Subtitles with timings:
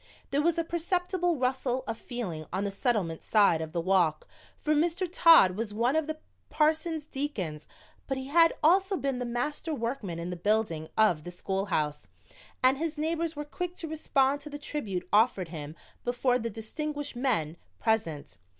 [0.31, 4.73] There was a perceptible rustle of feeling on the Settlement side of the walk, for
[4.73, 5.07] Mr.
[5.07, 6.17] Todd was one of the
[6.49, 7.67] parson's deacons,
[8.07, 12.07] but he had also been the master workman in the building of the schoolhouse,
[12.63, 17.15] and his neighbors were quick to respond to the tribute offered him before the distinguished
[17.15, 18.39] men present.